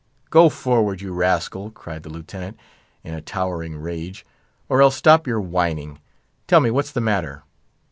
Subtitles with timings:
[0.31, 2.57] "Go forward, you rascal!" cried the Lieutenant,
[3.03, 4.25] in a towering rage,
[4.67, 5.99] "or else stop your whining.
[6.47, 7.43] Tell me, what's the matter?"